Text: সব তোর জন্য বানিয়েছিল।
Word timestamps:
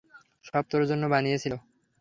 সব 0.45 0.63
তোর 0.71 0.81
জন্য 0.89 1.03
বানিয়েছিল। 1.13 1.53